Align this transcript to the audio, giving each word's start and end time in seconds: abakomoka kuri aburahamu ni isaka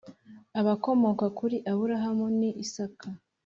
abakomoka 0.59 1.25
kuri 1.37 1.57
aburahamu 1.71 2.25
ni 2.39 2.49
isaka 2.63 3.07